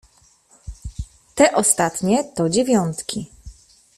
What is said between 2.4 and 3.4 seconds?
dziewiątki."